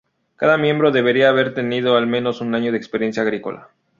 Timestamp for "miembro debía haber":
0.57-1.53